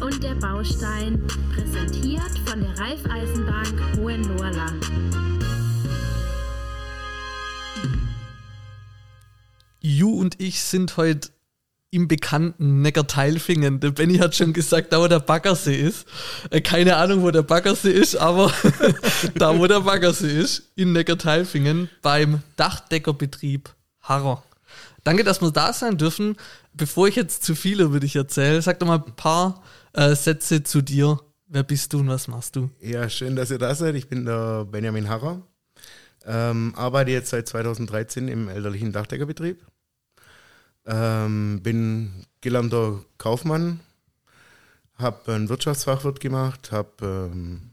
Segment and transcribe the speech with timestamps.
[0.00, 4.90] Und der Baustein, präsentiert von der Raiffeisenbank Hohenlohrland.
[9.80, 11.28] Ju und ich sind heute
[11.90, 13.80] im bekannten Neckarteilfingen.
[13.80, 16.06] Der Benny hat schon gesagt, da wo der Baggersee ist.
[16.50, 18.52] Äh, keine Ahnung, wo der Baggersee ist, aber
[19.34, 24.42] da wo der Baggersee ist, in Neckarteilfingen beim Dachdeckerbetrieb Harrer.
[25.04, 26.36] Danke, dass wir da sein dürfen.
[26.72, 30.62] Bevor ich jetzt zu viel über dich erzähle, sag doch mal ein paar äh, Sätze
[30.62, 31.20] zu dir.
[31.46, 32.70] Wer bist du und was machst du?
[32.80, 33.96] Ja, schön, dass ihr da seid.
[33.96, 35.42] Ich bin der Benjamin Harrer.
[36.24, 39.64] Ähm, arbeite jetzt seit 2013 im elterlichen Dachdeckerbetrieb.
[40.86, 43.80] Ähm, bin gelernter Kaufmann,
[44.94, 47.70] habe einen Wirtschaftsfachwirt gemacht, habe ähm,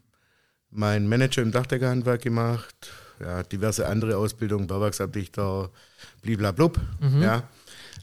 [0.69, 5.69] meinen Manager im Dachdeckerhandwerk gemacht, ja, diverse andere Ausbildungen, Bauwerksabdichter,
[6.21, 6.79] bliblablub.
[6.99, 7.21] Mhm.
[7.21, 7.43] Ja.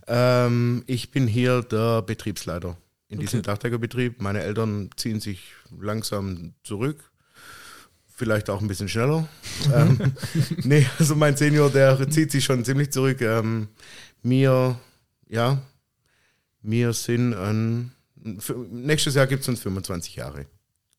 [0.07, 2.77] Ähm, ich bin hier der Betriebsleiter
[3.09, 3.47] in diesem okay.
[3.47, 4.21] Dachdeckerbetrieb.
[4.21, 7.11] Meine Eltern ziehen sich langsam zurück.
[8.17, 9.29] Vielleicht auch ein bisschen schneller.
[9.75, 10.15] ähm,
[10.63, 13.21] nee, also mein Senior, der zieht sich schon ziemlich zurück.
[13.21, 13.69] Ähm,
[14.23, 14.79] mir
[15.29, 15.63] ja,
[16.63, 17.93] wir sind ein,
[18.71, 20.47] nächstes Jahr gibt es uns 25 Jahre.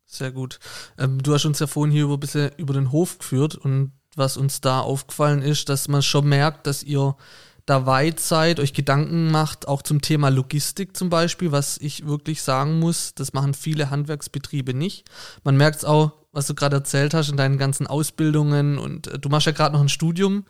[0.06, 0.60] Sehr gut.
[0.98, 3.94] Ähm, du hast uns ja vorhin hier über ein bisschen über den Hof geführt und
[4.16, 7.16] was uns da aufgefallen ist, dass man schon merkt, dass ihr
[7.66, 12.42] da weit seid, euch Gedanken macht, auch zum Thema Logistik zum Beispiel, was ich wirklich
[12.44, 15.06] sagen muss, das machen viele Handwerksbetriebe nicht.
[15.44, 19.20] Man merkt es auch, was du gerade erzählt hast in deinen ganzen Ausbildungen und äh,
[19.20, 20.46] du machst ja gerade noch ein Studium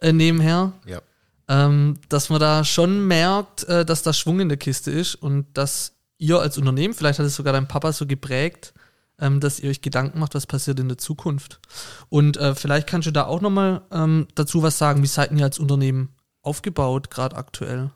[0.00, 0.72] äh, nebenher.
[0.84, 1.00] Ja
[1.48, 5.46] ähm, dass man da schon merkt, äh, dass da Schwung in der Kiste ist und
[5.54, 8.74] dass ihr als Unternehmen, vielleicht hat es sogar dein Papa so geprägt,
[9.18, 11.60] ähm, dass ihr euch Gedanken macht, was passiert in der Zukunft.
[12.08, 15.44] Und äh, vielleicht kannst du da auch nochmal ähm, dazu was sagen, wie seid ihr
[15.44, 16.10] als Unternehmen
[16.42, 17.90] aufgebaut, gerade aktuell?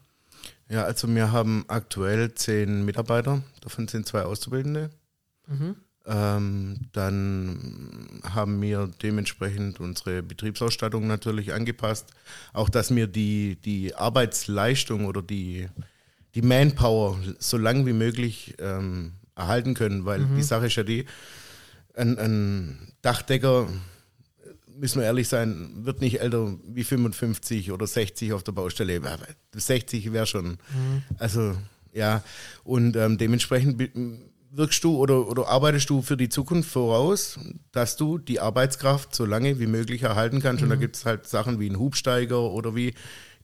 [0.68, 4.90] Ja, also wir haben aktuell zehn Mitarbeiter, davon sind zwei Auszubildende.
[5.46, 5.76] Mhm.
[6.04, 12.10] Ähm, dann haben wir dementsprechend unsere Betriebsausstattung natürlich angepasst.
[12.52, 15.68] Auch, dass wir die, die Arbeitsleistung oder die,
[16.34, 20.36] die Manpower so lang wie möglich ähm, erhalten können, weil mhm.
[20.36, 21.06] die Sache ist ja die,
[21.94, 23.68] ein, ein Dachdecker,
[24.76, 29.00] müssen wir ehrlich sein, wird nicht älter wie 55 oder 60 auf der Baustelle.
[29.54, 30.50] 60 wäre schon.
[30.50, 31.02] Mhm.
[31.18, 31.56] Also
[31.92, 32.22] ja,
[32.64, 33.90] und ähm, dementsprechend
[34.50, 37.38] wirkst du oder, oder arbeitest du für die Zukunft voraus,
[37.72, 40.60] dass du die Arbeitskraft so lange wie möglich erhalten kannst?
[40.60, 40.66] Mhm.
[40.66, 40.80] Und da mhm.
[40.80, 42.94] gibt es halt Sachen wie ein Hubsteiger oder wie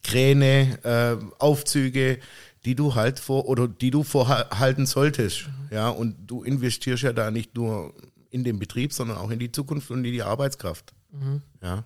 [0.03, 2.21] Kräne, äh, Aufzüge,
[2.65, 5.49] die du halt vor oder die du vorhalten solltest.
[5.49, 5.75] Mhm.
[5.75, 7.95] Ja, und du investierst ja da nicht nur
[8.31, 10.93] in den Betrieb, sondern auch in die Zukunft und in die Arbeitskraft.
[11.11, 11.43] Mhm.
[11.63, 11.85] Ja.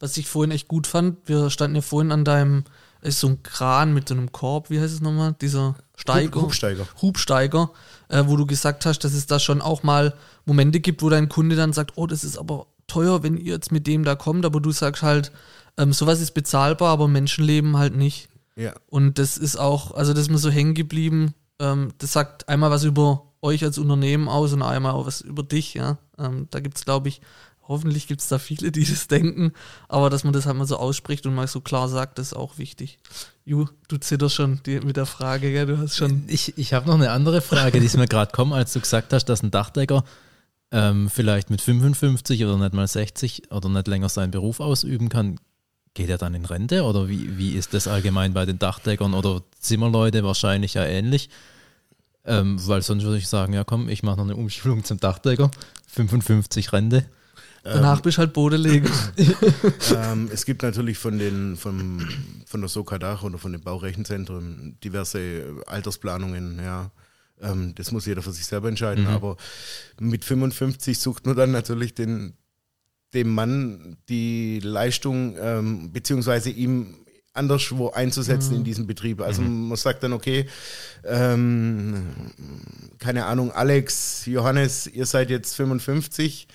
[0.00, 2.64] Was ich vorhin echt gut fand, wir standen ja vorhin an deinem,
[3.00, 5.36] ist so ein Kran mit so einem Korb, wie heißt es nochmal?
[5.40, 6.42] Dieser Steiger.
[6.42, 6.86] Hubsteiger.
[7.00, 7.70] Hubsteiger
[8.08, 10.14] äh, wo du gesagt hast, dass es da schon auch mal
[10.44, 13.70] Momente gibt, wo dein Kunde dann sagt, oh, das ist aber teuer, wenn ihr jetzt
[13.72, 15.32] mit dem da kommt, aber du sagst halt,
[15.76, 18.28] ähm, sowas ist bezahlbar, aber Menschenleben halt nicht.
[18.56, 18.72] Ja.
[18.88, 21.34] Und das ist auch, also das ist mir so hängen geblieben.
[21.60, 25.42] Ähm, das sagt einmal was über euch als Unternehmen aus und einmal auch was über
[25.42, 25.98] dich, ja.
[26.18, 27.20] Ähm, da gibt es, glaube ich,
[27.68, 29.52] Hoffentlich gibt es da viele, die das denken,
[29.88, 32.56] aber dass man das halt mal so ausspricht und mal so klar sagt, ist auch
[32.56, 32.98] wichtig.
[33.44, 35.66] Ju, du zitterst schon die, mit der Frage, gell?
[35.66, 36.24] du hast schon.
[36.28, 39.12] Ich, ich habe noch eine andere Frage, die ist mir gerade kommen, als du gesagt
[39.12, 40.02] hast, dass ein Dachdecker
[40.70, 45.38] ähm, vielleicht mit 55 oder nicht mal 60 oder nicht länger seinen Beruf ausüben kann.
[45.92, 49.42] Geht er dann in Rente oder wie, wie ist das allgemein bei den Dachdeckern oder
[49.58, 51.28] Zimmerleute wahrscheinlich ja ähnlich?
[52.24, 55.50] Ähm, weil sonst würde ich sagen, ja komm, ich mache noch eine Umschulung zum Dachdecker,
[55.88, 57.06] 55 Rente.
[57.62, 58.90] Danach ähm, bist du halt Bodeleger.
[59.96, 62.06] ähm, es gibt natürlich von, den, von,
[62.46, 66.90] von der Sokadach oder von den Baurechenzentren diverse Altersplanungen, ja.
[67.40, 69.04] Ähm, das muss jeder für sich selber entscheiden.
[69.04, 69.10] Mhm.
[69.10, 69.36] Aber
[70.00, 72.34] mit 55 sucht man dann natürlich den,
[73.14, 76.94] dem Mann die Leistung, ähm, beziehungsweise ihm
[77.32, 78.58] anderswo einzusetzen mhm.
[78.58, 79.20] in diesem Betrieb.
[79.20, 79.68] Also mhm.
[79.68, 80.46] man sagt dann, okay,
[81.04, 82.06] ähm,
[82.98, 86.48] keine Ahnung, Alex, Johannes, ihr seid jetzt 55,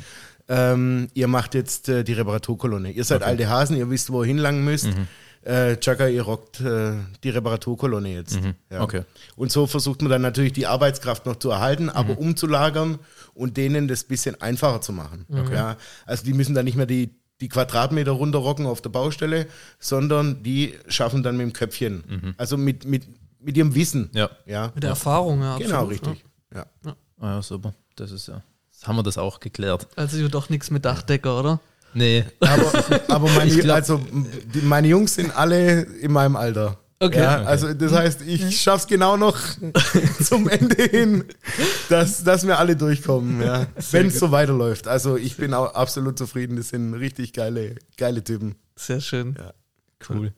[0.48, 2.92] ähm, ihr macht jetzt äh, die Reparaturkolonne.
[2.92, 3.30] Ihr seid okay.
[3.30, 4.88] alte Hasen, ihr wisst, wo ihr hinlangen müsst.
[4.88, 5.08] Mhm.
[5.44, 6.94] Äh, Chaka, ihr rockt äh,
[7.24, 8.42] die Reparaturkolonne jetzt.
[8.42, 8.56] Mhm.
[8.70, 8.82] Ja.
[8.82, 9.04] Okay.
[9.36, 12.20] Und so versucht man dann natürlich die Arbeitskraft noch zu erhalten, aber mhm.
[12.20, 13.00] umzulagern
[13.34, 15.26] und denen das bisschen einfacher zu machen.
[15.30, 15.54] Okay.
[15.54, 19.48] Ja, also die müssen dann nicht mehr die, die Quadratmeter runterrocken auf der Baustelle,
[19.80, 22.04] sondern die schaffen dann mit dem Köpfchen.
[22.08, 22.34] Mhm.
[22.38, 23.04] Also mit, mit,
[23.40, 24.10] mit ihrem Wissen.
[24.14, 24.30] Ja.
[24.46, 24.72] ja.
[24.74, 25.58] Mit der Erfahrung, ja.
[25.58, 26.24] Genau, richtig.
[26.54, 26.66] Ja.
[26.86, 26.96] Ja.
[27.20, 27.74] Ah, ja, super.
[27.96, 28.42] Das ist ja
[28.84, 29.88] haben wir das auch geklärt.
[29.96, 31.60] Also doch nichts mit Dachdecker, oder?
[31.94, 32.26] Nee.
[32.40, 34.02] Aber, aber meine, glaub, also,
[34.54, 36.78] die, meine Jungs sind alle in meinem Alter.
[37.00, 37.20] Okay.
[37.20, 39.38] Ja, also das heißt, ich schaff's genau noch
[40.24, 41.26] zum Ende hin,
[41.90, 44.88] dass, dass wir alle durchkommen, ja, wenn es so weiterläuft.
[44.88, 46.56] Also ich bin auch absolut zufrieden.
[46.56, 48.56] Das sind richtig geile, geile Typen.
[48.78, 49.36] Sehr schön.
[49.38, 49.54] Ja.
[50.08, 50.34] Cool.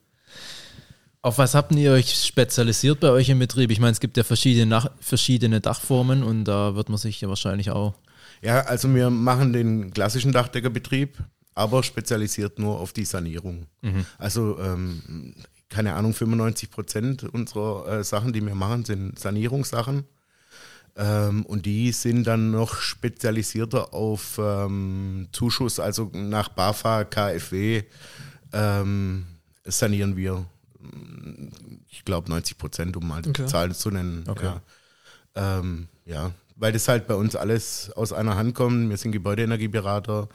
[1.22, 3.72] Auf was habt ihr euch spezialisiert bei euch im Betrieb?
[3.72, 7.72] Ich meine, es gibt ja verschiedene, verschiedene Dachformen und da wird man sich ja wahrscheinlich
[7.72, 7.94] auch.
[8.46, 11.18] Ja, also wir machen den klassischen Dachdeckerbetrieb,
[11.56, 13.66] aber spezialisiert nur auf die Sanierung.
[14.18, 15.34] Also ähm,
[15.70, 20.04] keine Ahnung, 95 Prozent unserer äh, Sachen, die wir machen, sind Sanierungssachen.
[20.96, 27.84] Ähm, und die sind dann noch spezialisierter auf ähm, Zuschuss, also nach BAFA, KfW
[28.54, 29.26] ähm,
[29.66, 30.46] sanieren wir,
[31.90, 33.48] ich glaube, 90 Prozent, um mal die Okay.
[33.48, 34.24] Zahlen zu nennen.
[34.28, 34.46] Okay.
[34.46, 34.62] Ja.
[35.60, 38.90] Ähm, ja, weil das halt bei uns alles aus einer Hand kommt.
[38.90, 40.30] Wir sind Gebäudeenergieberater.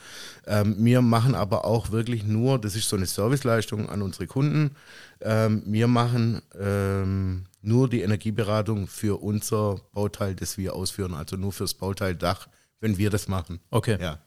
[0.47, 4.77] Ähm, wir machen aber auch wirklich nur, das ist so eine Serviceleistung an unsere Kunden.
[5.21, 11.53] Ähm, wir machen ähm, nur die Energieberatung für unser Bauteil, das wir ausführen, also nur
[11.53, 12.49] fürs Bauteil Dach,
[12.81, 13.61] wenn wir das machen.
[13.71, 13.99] Okay.
[14.01, 14.19] Ja,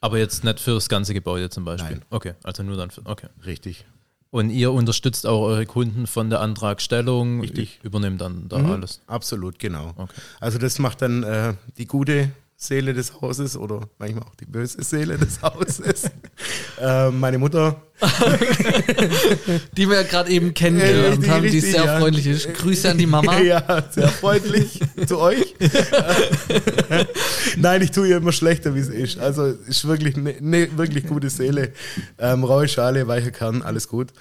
[0.00, 1.96] Aber jetzt nicht für das ganze Gebäude zum Beispiel.
[1.96, 2.04] Nein.
[2.10, 3.04] Okay, also nur dann für.
[3.04, 3.28] Okay.
[3.44, 3.86] richtig.
[4.30, 7.80] Und ihr unterstützt auch eure Kunden von der Antragstellung, Richtig.
[7.82, 9.00] übernimmt dann da Mhm, alles.
[9.06, 9.92] Absolut, genau.
[9.96, 10.20] Okay.
[10.40, 14.82] Also das macht dann äh, die gute Seele des Hauses oder manchmal auch die böse
[14.82, 16.10] Seele des Hauses.
[16.80, 17.80] äh, meine Mutter
[19.76, 21.98] Die wir ja gerade eben kennengelernt Ja, richtig, haben, die richtig, sehr ja.
[21.98, 22.54] freundlich ist.
[22.54, 23.38] Grüße an die Mama.
[23.48, 25.54] Ja, sehr freundlich zu euch.
[27.56, 29.18] Nein, ich tue ihr immer schlechter, wie es ist.
[29.18, 31.72] Also ist wirklich eine ne, wirklich gute Seele.
[32.18, 34.12] Ähm, raue Schale, weicher Kern, alles gut.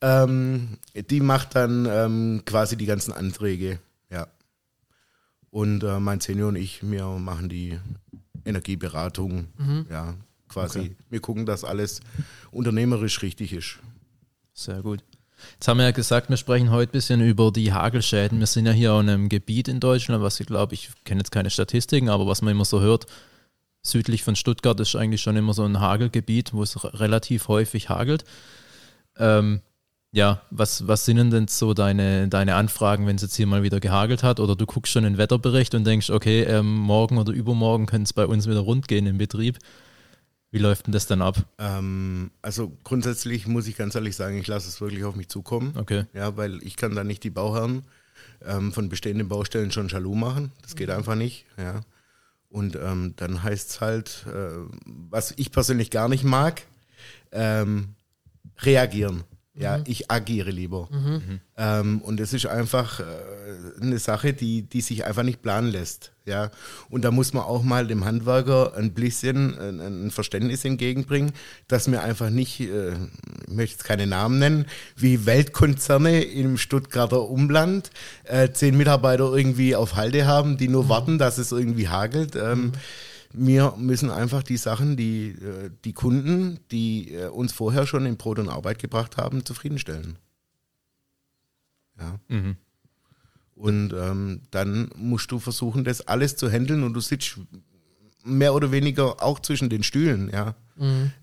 [0.00, 0.78] Ähm,
[1.10, 3.78] die macht dann ähm, quasi die ganzen Anträge.
[4.10, 4.28] Ja.
[5.50, 7.78] Und äh, mein Senior und ich, wir machen die
[8.44, 9.48] Energieberatung.
[9.90, 10.14] Ja,
[10.56, 10.78] quasi.
[10.78, 10.96] Okay.
[11.10, 12.00] Wir gucken, dass alles
[12.50, 13.78] unternehmerisch richtig ist.
[14.54, 15.00] Sehr gut.
[15.52, 18.38] Jetzt haben wir ja gesagt, wir sprechen heute ein bisschen über die Hagelschäden.
[18.38, 21.30] Wir sind ja hier in einem Gebiet in Deutschland, was ich glaube, ich kenne jetzt
[21.30, 23.06] keine Statistiken, aber was man immer so hört,
[23.82, 28.24] südlich von Stuttgart ist eigentlich schon immer so ein Hagelgebiet, wo es relativ häufig hagelt.
[29.18, 29.60] Ähm,
[30.12, 33.80] ja, was, was sind denn so deine, deine Anfragen, wenn es jetzt hier mal wieder
[33.80, 34.40] gehagelt hat?
[34.40, 38.14] Oder du guckst schon den Wetterbericht und denkst, okay, ähm, morgen oder übermorgen könnte es
[38.14, 39.58] bei uns wieder rund gehen im Betrieb.
[40.50, 41.44] Wie läuft denn das dann ab?
[41.58, 45.74] Ähm, also grundsätzlich muss ich ganz ehrlich sagen, ich lasse es wirklich auf mich zukommen.
[45.76, 46.04] Okay.
[46.14, 47.82] Ja, weil ich kann da nicht die Bauherren
[48.44, 50.52] ähm, von bestehenden Baustellen schon jaloux machen.
[50.62, 51.46] Das geht einfach nicht.
[51.58, 51.80] Ja.
[52.48, 54.50] Und ähm, dann heißt es halt, äh,
[54.86, 56.62] was ich persönlich gar nicht mag,
[57.32, 57.94] ähm,
[58.60, 59.24] reagieren.
[59.58, 60.88] Ja, ich agiere lieber.
[61.56, 63.04] Ähm, und es ist einfach äh,
[63.80, 66.12] eine Sache, die, die sich einfach nicht planen lässt.
[66.26, 66.50] Ja,
[66.90, 71.32] und da muss man auch mal dem Handwerker ein bisschen ein, ein Verständnis entgegenbringen,
[71.68, 72.92] dass wir einfach nicht, äh,
[73.46, 74.66] ich möchte jetzt keine Namen nennen,
[74.96, 77.90] wie Weltkonzerne im Stuttgarter Umland
[78.24, 82.36] äh, zehn Mitarbeiter irgendwie auf Halde haben, die nur warten, dass es irgendwie hagelt.
[82.36, 82.72] Ähm,
[83.38, 88.16] wir müssen einfach die Sachen, die äh, die Kunden, die äh, uns vorher schon in
[88.16, 90.18] Brot und Arbeit gebracht haben, zufriedenstellen.
[91.98, 92.18] Ja.
[92.28, 92.56] Mhm.
[93.54, 97.38] Und ähm, dann musst du versuchen, das alles zu handeln und du sitzt
[98.24, 100.54] mehr oder weniger auch zwischen den Stühlen, ja.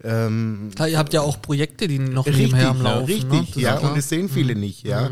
[0.04, 3.06] Ähm, Klar, ihr habt ja auch Projekte, die noch Richtig, nebenher am Laufen.
[3.06, 3.40] richtig, ne?
[3.40, 5.12] Das ist ja, und das sehen viele nicht, ja.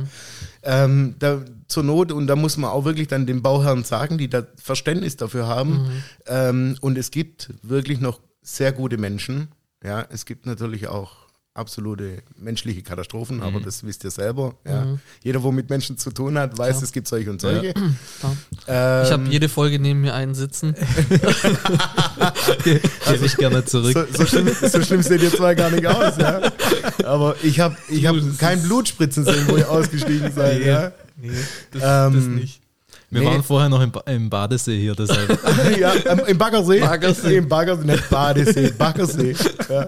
[0.63, 4.29] Ähm, da, zur Not, und da muss man auch wirklich dann den Bauherren sagen, die
[4.29, 5.87] da Verständnis dafür haben.
[6.27, 9.49] Ähm, und es gibt wirklich noch sehr gute Menschen,
[9.83, 10.05] ja.
[10.09, 11.11] Es gibt natürlich auch
[11.53, 14.97] absolute menschliche Katastrophen, aber das wisst ihr selber, ja.
[15.21, 16.83] Jeder, wo mit Menschen zu tun hat, weiß, Klar.
[16.83, 17.73] es gibt solche und solche.
[18.19, 18.37] Klar.
[18.67, 20.73] Ähm, Ich habe jede Folge neben mir einen sitzen.
[22.63, 23.93] Gebe ich gerne zurück.
[23.93, 26.41] So, so, schlimm, so schlimm seht ihr zwar gar nicht aus, ja.
[27.05, 30.91] Aber ich habe ich hab kein Blutspritzen sehen, wo ihr ausgestiegen seid, ja.
[31.17, 31.31] Nee,
[31.71, 32.61] das, Ähm, das nicht.
[33.09, 33.27] Wir Nee.
[33.27, 35.37] waren vorher noch im, ba im Badesee hier, deshalb.
[35.77, 36.79] ja im, Im Baggersee.
[36.79, 37.35] Baggersee.
[37.37, 39.35] Im Baggersee, nicht Badesee, Baggersee.
[39.69, 39.85] Ja.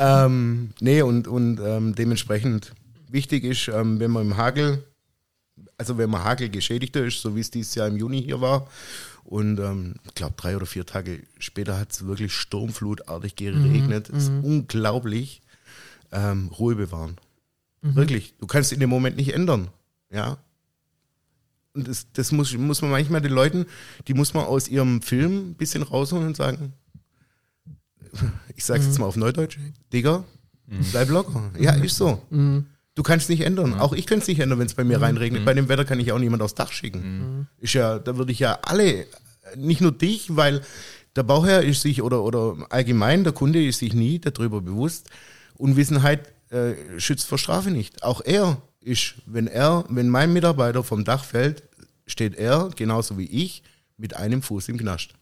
[0.00, 2.72] Ähm, nee, und, und ähm, dementsprechend
[3.10, 4.82] wichtig ist, ähm, wenn man im Hagel,
[5.76, 8.66] also wenn man Hagel geschädigter ist, so wie es dieses Jahr im Juni hier war,
[9.24, 14.08] und ähm, ich glaube, drei oder vier Tage später hat es wirklich sturmflutartig geregnet.
[14.08, 15.42] Es ist unglaublich.
[16.10, 17.16] Ähm, Ruhe bewahren.
[17.82, 18.34] Wirklich.
[18.38, 19.68] Du kannst in dem Moment nicht ändern.
[20.10, 20.38] Ja.
[21.74, 23.66] Und das, das muss, muss man manchmal den Leuten,
[24.08, 26.72] die muss man aus ihrem Film ein bisschen rausholen und sagen,
[28.56, 29.58] ich sag's jetzt mal auf Neudeutsch,
[29.92, 30.24] Digga,
[30.92, 31.50] bleib locker.
[31.58, 32.22] Ja, ist so.
[32.94, 33.74] Du kannst nicht ändern.
[33.74, 35.44] Auch ich könnte es nicht ändern, wenn es bei mir reinregnet.
[35.44, 37.46] Bei dem Wetter kann ich auch niemand aufs Dach schicken.
[37.58, 39.06] Ist ja, da würde ich ja alle,
[39.56, 40.60] nicht nur dich, weil
[41.16, 45.08] der Bauherr ist sich oder, oder allgemein der Kunde ist sich nie darüber bewusst.
[45.56, 48.02] Unwissenheit äh, schützt vor Strafe nicht.
[48.02, 51.62] Auch er ist, wenn er, wenn mein Mitarbeiter vom Dach fällt,
[52.06, 53.62] steht er, genauso wie ich,
[53.96, 55.14] mit einem Fuß im Knast.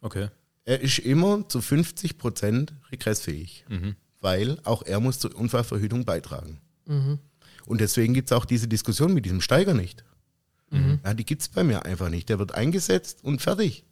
[0.00, 0.28] Okay.
[0.68, 3.64] Er ist immer zu 50 Prozent regressfähig,
[4.20, 6.60] weil auch er muss zur Unfallverhütung beitragen.
[7.64, 10.04] Und deswegen gibt es auch diese Diskussion mit diesem Steiger nicht.
[11.04, 12.28] Ja, die gibt es bei mir einfach nicht.
[12.28, 13.84] Der wird eingesetzt und fertig.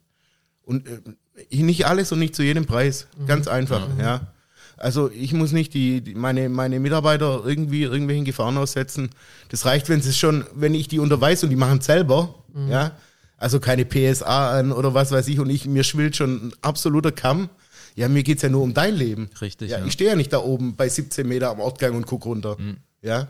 [0.61, 3.07] Und äh, nicht alles und nicht zu jedem Preis.
[3.25, 4.33] Ganz einfach, ja.
[4.75, 9.09] Also ich muss nicht die, die meine, meine Mitarbeiter irgendwie irgendwelchen Gefahren aussetzen.
[9.49, 12.35] Das reicht, wenn es schon, wenn ich die unterweise und die machen es selber,
[12.69, 12.91] ja.
[13.37, 17.11] Also keine PSA an oder was weiß ich und ich, mir schwillt schon ein absoluter
[17.11, 17.49] Kamm.
[17.95, 19.29] Ja, mir geht es ja nur um dein Leben.
[19.41, 19.85] Richtig, Ja, ja.
[19.85, 22.57] Ich stehe ja nicht da oben bei 17 Meter am Ortgang und guck runter.
[23.01, 23.27] Ja.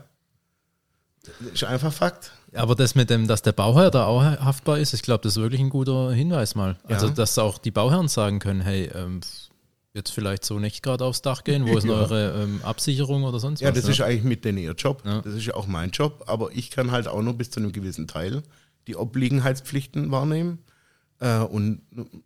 [1.40, 2.32] Das ist einfach Fakt.
[2.54, 5.42] Aber das mit dem, dass der Bauherr da auch haftbar ist, ich glaube, das ist
[5.42, 6.76] wirklich ein guter Hinweis mal.
[6.84, 7.12] Also, Ja.
[7.12, 9.20] dass auch die Bauherren sagen können, hey, ähm,
[9.92, 11.92] jetzt vielleicht so nicht gerade aufs Dach gehen, wo ist Ja.
[11.92, 13.76] eure ähm, Absicherung oder sonst Ja, was?
[13.76, 13.90] das ne?
[13.92, 15.02] ist eigentlich mit denen ihr Job.
[15.04, 15.20] Ja.
[15.20, 16.24] Das ist ja auch mein Job.
[16.26, 18.42] Aber ich kann halt auch nur bis zu einem gewissen Teil
[18.88, 20.58] die Obliegenheitspflichten wahrnehmen.
[21.20, 21.82] Äh, und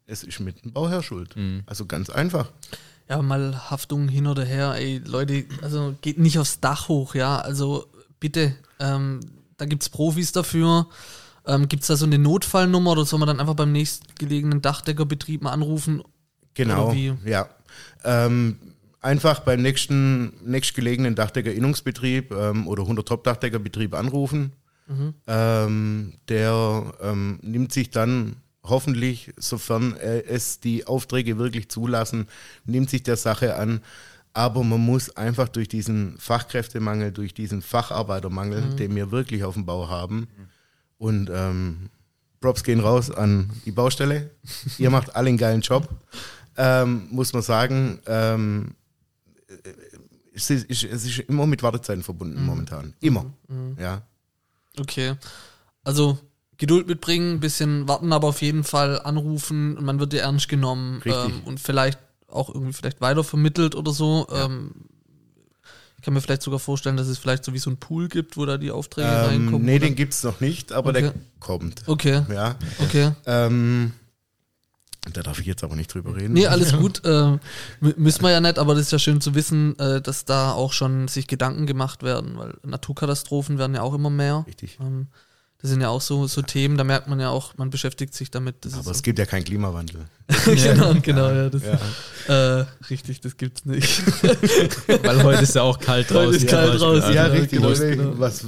[0.06, 1.36] es ist mit dem Bauherr schuld.
[1.36, 1.62] Mhm.
[1.66, 2.50] Also ganz einfach.
[3.08, 7.38] Ja, mal Haftung hin oder her, ey, Leute, also geht nicht aufs Dach hoch, ja,
[7.40, 7.86] also
[8.20, 9.20] bitte, ähm,
[9.56, 10.86] da gibt's Profis dafür.
[11.44, 15.50] Ähm, gibt's da so eine Notfallnummer oder soll man dann einfach beim nächstgelegenen Dachdeckerbetrieb mal
[15.50, 16.02] anrufen?
[16.54, 16.94] Genau.
[17.24, 17.48] Ja.
[18.04, 18.58] Ähm,
[19.00, 24.52] einfach beim nächsten nächstgelegenen Dachdeckerinnungsbetrieb ähm, oder 100 Top-Dachdeckerbetrieb anrufen.
[25.26, 32.28] Ähm, der ähm, nimmt sich dann hoffentlich, sofern es die Aufträge wirklich zulassen,
[32.64, 33.80] nimmt sich der Sache an.
[34.34, 39.66] Aber man muss einfach durch diesen Fachkräftemangel, durch diesen Facharbeitermangel, den wir wirklich auf dem
[39.66, 40.28] Bau haben,
[40.98, 41.90] und ähm,
[42.40, 44.30] Props gehen raus an die Baustelle.
[44.78, 45.88] Ihr macht alle einen geilen Job.
[46.56, 48.74] Ähm, muss man sagen, ähm,
[50.34, 52.94] es, ist, es ist immer mit Wartezeiten verbunden momentan.
[53.00, 53.26] Immer.
[53.78, 54.02] Ja.
[54.78, 55.14] Okay.
[55.84, 56.18] Also
[56.58, 60.48] Geduld mitbringen, ein bisschen warten, aber auf jeden Fall anrufen und man wird dir ernst
[60.48, 61.98] genommen ähm, und vielleicht
[62.28, 64.26] auch irgendwie vielleicht weitervermittelt oder so.
[64.32, 64.72] Ähm,
[65.98, 68.36] ich kann mir vielleicht sogar vorstellen, dass es vielleicht so wie so ein Pool gibt,
[68.36, 69.64] wo da die Aufträge Ähm, reinkommen.
[69.64, 69.86] nee, oder?
[69.86, 71.18] den gibt es noch nicht, aber der Okay.
[71.40, 71.82] kommt.
[71.86, 72.56] Okay, Ja.
[72.78, 73.12] okay.
[73.26, 73.92] Ähm,
[75.12, 76.32] da darf ich jetzt aber nicht drüber reden.
[76.34, 77.04] Nee, alles gut.
[77.04, 77.38] Äh, mü-
[77.96, 80.72] müssen wir ja nicht, aber das ist ja schön zu wissen, äh, dass da auch
[80.72, 84.44] schon sich Gedanken gemacht werden, weil Naturkatastrophen werden ja auch immer mehr.
[84.46, 84.78] Richtig.
[84.80, 85.08] Ähm,
[85.62, 88.30] das sind ja auch so, so Themen, da merkt man ja auch, man beschäftigt sich
[88.32, 88.56] damit.
[88.64, 90.06] Das Aber ist es gibt ja keinen Klimawandel.
[90.44, 91.48] genau, genau, ja.
[91.48, 92.60] Das, Ja.
[92.60, 94.02] Äh, richtig, das gibt's nicht.
[95.04, 96.34] Weil heute ist ja auch kalt Heute draußen.
[96.42, 97.60] ist kalt draußen, Ja, Ja, richtig.
[97.60, 98.18] genau, genau.
[98.18, 98.44] Was,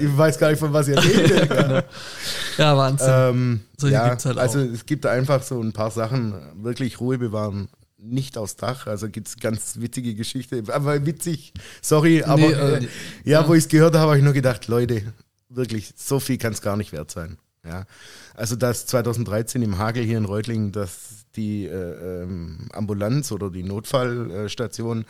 [0.00, 1.48] Ich weiß gar nicht, von was ihr redet.
[1.50, 1.82] ja.
[2.58, 3.08] ja, Wahnsinn.
[3.08, 4.42] ähm, Solche ja, gibt's halt auch.
[4.42, 8.86] also es gibt einfach so ein paar Sachen, wirklich Ruhe bewahren, nicht aufs Dach.
[8.88, 12.88] Also gibt es ganz witzige Geschichte, aber witzig, sorry, aber Nee, äh, äh,
[13.24, 15.02] ja, wo ich es gehört habe, habe ich nur gedacht, Leute,
[15.48, 17.38] wirklich, so viel kann es gar nicht wert sein.
[17.64, 17.84] Ja.
[18.34, 23.62] Also dass 2013 im Hagel hier in Reutlingen, dass die äh, ähm, Ambulanz oder die
[23.62, 25.04] Notfallstation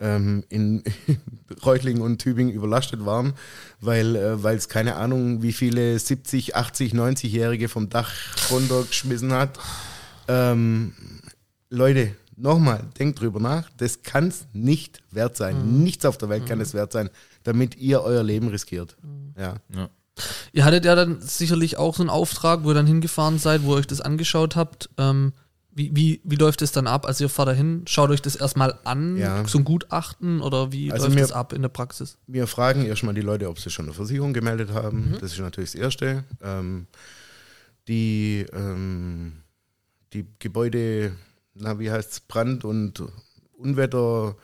[0.00, 0.82] ähm, in
[1.64, 3.34] Reutlingen und Tübingen überlastet waren,
[3.80, 8.12] weil äh, es keine Ahnung, wie viele 70, 80, 90-Jährige vom Dach
[8.50, 9.58] runtergeschmissen hat.
[10.26, 10.94] Ähm,
[11.68, 15.82] Leute, nochmal, denkt drüber nach, das kann es nicht wert sein.
[15.82, 17.10] Nichts auf der Welt kann es wert sein,
[17.44, 18.96] damit ihr euer Leben riskiert.
[19.38, 19.54] Ja.
[19.74, 19.88] Ja.
[20.52, 23.72] Ihr hattet ja dann sicherlich auch so einen Auftrag, wo ihr dann hingefahren seid, wo
[23.74, 24.90] ihr euch das angeschaut habt.
[24.98, 25.32] Ähm,
[25.72, 27.06] wie, wie, wie läuft es dann ab?
[27.06, 29.46] Also ihr fahrt da hin, schaut euch das erstmal an, Ja.
[29.46, 32.18] so ein Gutachten oder wie Also läuft mir- das ab in der Praxis?
[32.26, 35.16] Wir fragen erstmal die Leute, ob sie schon eine Versicherung gemeldet haben.
[35.20, 36.24] Das ist natürlich das Erste.
[36.42, 36.86] Ähm,
[37.88, 39.32] die, ähm,
[40.12, 41.12] die Gebäude,
[41.54, 43.02] na, wie heißt es, Brand und
[43.56, 44.36] Unwetter,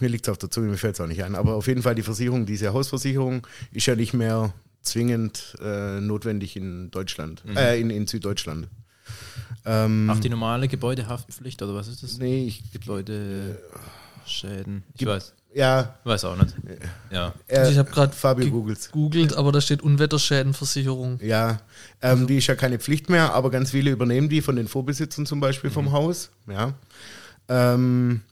[0.00, 1.82] mir liegt es auf der Zunge, mir fällt es auch nicht ein, aber auf jeden
[1.82, 7.80] Fall die Versicherung, diese Hausversicherung, ist ja nicht mehr zwingend äh, notwendig in Deutschland, äh,
[7.80, 8.68] in, in Süddeutschland.
[9.64, 12.18] Ähm, Ach, die normale Gebäudehaftpflicht oder was ist das?
[12.18, 14.84] nee, ich, Gebäudeschäden.
[14.92, 15.32] Ich Gib- weiß.
[15.54, 16.54] ja, Weiß auch nicht.
[17.10, 17.32] Ja.
[17.48, 21.18] äh, Also ich habe gerade Fabio googelt googelt, aber da steht Unwetterschädenversicherung.
[21.22, 21.60] Ja,
[22.02, 25.26] ähm, die ist ja keine Pflicht mehr, aber ganz viele übernehmen die von den Vorbesitzern
[25.26, 26.30] zum Beispiel vom Haus.
[26.48, 26.74] Ja.
[27.48, 28.22] Ähm,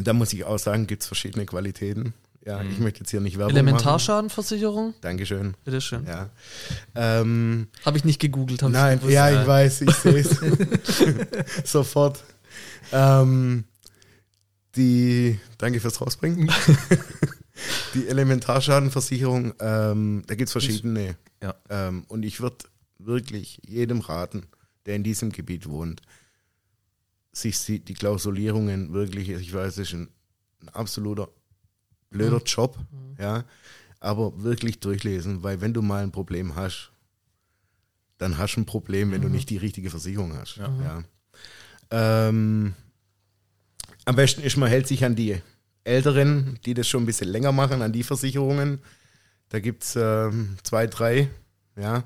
[0.00, 2.14] da muss ich auch sagen, gibt es verschiedene Qualitäten.
[2.44, 3.66] Ja, ich möchte jetzt hier nicht Werbung machen.
[3.66, 4.94] Elementarschadenversicherung?
[5.00, 5.54] Dankeschön.
[5.64, 6.04] Bitteschön.
[6.06, 6.28] Ja.
[6.96, 8.62] Ähm, Habe ich nicht gegoogelt.
[8.62, 9.14] ich nein, gewusst.
[9.14, 9.42] ja, Ja.
[9.42, 10.40] ich weiß, ich sehe es.
[11.70, 12.24] Sofort.
[12.90, 13.64] Ähm,
[14.74, 16.50] die, danke fürs Rausbringen.
[17.94, 21.16] die Elementarschadenversicherung, ähm, da gibt es verschiedene.
[21.42, 21.54] Ja.
[21.70, 22.56] Ähm, und ich würde
[22.98, 24.46] wirklich jedem raten,
[24.86, 26.02] der in diesem Gebiet wohnt,
[27.32, 30.08] sich die Klausulierungen wirklich, ich weiß, es ist ein,
[30.60, 31.28] ein absoluter
[32.10, 32.78] blöder Job,
[33.18, 33.44] ja,
[34.00, 36.92] aber wirklich durchlesen, weil wenn du mal ein Problem hast,
[38.18, 40.56] dann hast du ein Problem, wenn du nicht die richtige Versicherung hast.
[40.58, 41.02] Ja.
[41.90, 42.74] Ähm,
[44.04, 45.40] am besten ist, man hält sich an die
[45.84, 48.80] Älteren, die das schon ein bisschen länger machen, an die Versicherungen.
[49.48, 51.28] Da gibt es ähm, zwei, drei,
[51.76, 52.04] ja.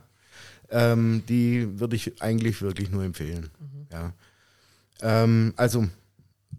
[0.68, 3.50] Ähm, die würde ich eigentlich wirklich nur empfehlen.
[3.92, 4.14] Ja.
[5.02, 5.86] Ähm, also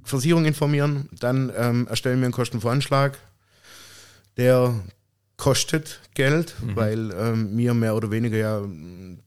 [0.03, 3.17] Versicherung informieren, dann ähm, erstellen wir einen Kostenvoranschlag.
[4.38, 4.74] Der
[5.38, 8.62] kostet Geld, weil ähm, wir mehr oder weniger ja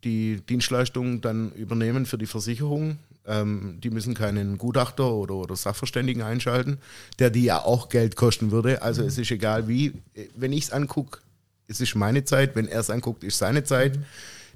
[0.04, 2.98] die Dienstleistung dann übernehmen für die Versicherung.
[3.26, 6.78] Ähm, die müssen keinen Gutachter oder, oder Sachverständigen einschalten,
[7.18, 8.82] der die ja auch Geld kosten würde.
[8.82, 9.92] Also es ist egal wie.
[10.34, 11.20] Wenn ich es angucke,
[11.68, 12.56] es ist meine Zeit.
[12.56, 13.98] Wenn er es anguckt, ist seine Zeit.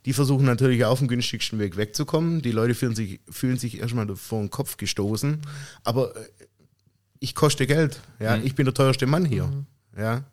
[0.04, 2.42] Die versuchen natürlich auf dem günstigsten Weg wegzukommen.
[2.42, 5.40] Die Leute fühlen sich, fühlen sich erstmal vor den Kopf gestoßen.
[5.82, 6.28] Aber äh,
[7.20, 8.00] ich koste Geld.
[8.20, 8.36] Ja?
[8.36, 9.50] Ich bin der teuerste Mann hier.
[9.96, 10.24] Ja?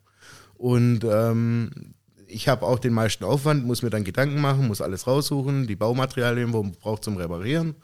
[0.54, 1.94] Und ähm,
[2.26, 5.76] ich habe auch den meisten Aufwand, muss mir dann Gedanken machen, muss alles raussuchen, die
[5.76, 7.74] Baumaterialien, wo man braucht zum Reparieren.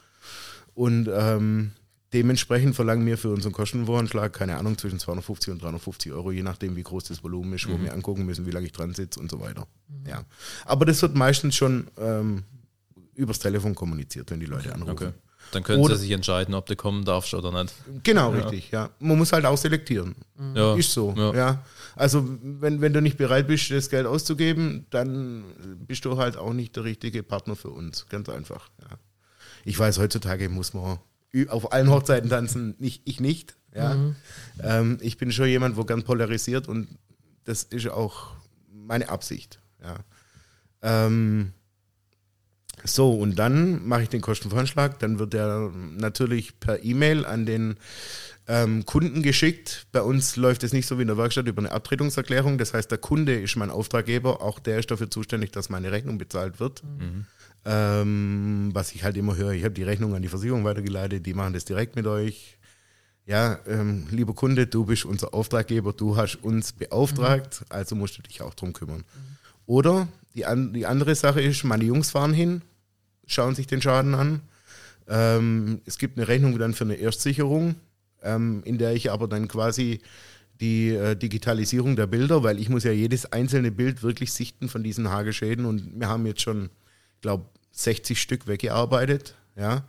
[0.74, 1.72] Und ähm,
[2.12, 6.76] dementsprechend verlangen wir für unseren Kostenvoranschlag, keine Ahnung, zwischen 250 und 350 Euro, je nachdem,
[6.76, 9.30] wie groß das Volumen ist, wo wir angucken müssen, wie lange ich dran sitze und
[9.30, 9.66] so weiter.
[10.06, 10.24] Ja.
[10.64, 12.44] Aber das wird meistens schon ähm,
[13.14, 14.92] übers Telefon kommuniziert, wenn die Leute anrufen.
[14.92, 15.10] Okay.
[15.52, 17.74] Dann können Oder- sie sich entscheiden, ob du kommen darfst oder nicht.
[18.02, 18.90] Genau, richtig, ja.
[18.98, 20.14] Man muss halt auch selektieren.
[20.54, 20.74] Ja.
[20.74, 21.34] Ist so, Ja.
[21.34, 21.64] ja.
[21.96, 25.44] Also wenn, wenn du nicht bereit bist, das Geld auszugeben, dann
[25.86, 28.06] bist du halt auch nicht der richtige Partner für uns.
[28.08, 28.68] Ganz einfach.
[28.82, 28.98] Ja.
[29.64, 30.98] Ich weiß, heutzutage muss man
[31.48, 33.56] auf allen Hochzeiten tanzen, nicht, ich nicht.
[33.74, 33.96] Ja.
[34.62, 36.88] Ähm, ich bin schon jemand, wo gern polarisiert und
[37.44, 38.32] das ist auch
[38.72, 39.60] meine Absicht.
[39.82, 39.96] Ja.
[40.82, 41.52] Ähm,
[42.84, 44.98] so, und dann mache ich den Kostenvoranschlag.
[45.00, 47.76] Dann wird der natürlich per E-Mail an den
[48.46, 49.86] ähm, Kunden geschickt.
[49.92, 52.56] Bei uns läuft es nicht so wie in der Werkstatt über eine Abtretungserklärung.
[52.56, 54.42] Das heißt, der Kunde ist mein Auftraggeber.
[54.42, 56.82] Auch der ist dafür zuständig, dass meine Rechnung bezahlt wird.
[57.70, 61.26] Ähm, was ich halt immer höre, ich habe die Rechnung an die Versicherung weitergeleitet.
[61.26, 62.56] Die machen das direkt mit euch.
[63.26, 68.22] Ja, ähm, lieber Kunde, du bist unser Auftraggeber, du hast uns beauftragt, also musst du
[68.22, 69.04] dich auch drum kümmern.
[69.66, 72.62] Oder die, an, die andere Sache ist, meine Jungs fahren hin,
[73.26, 74.40] schauen sich den Schaden an.
[75.06, 77.74] Ähm, es gibt eine Rechnung dann für eine Erstsicherung,
[78.22, 80.00] ähm, in der ich aber dann quasi
[80.58, 84.82] die äh, Digitalisierung der Bilder, weil ich muss ja jedes einzelne Bild wirklich sichten von
[84.82, 86.70] diesen Hagelschäden und wir haben jetzt schon,
[87.20, 89.34] glaube 60 Stück weggearbeitet.
[89.56, 89.84] Ja,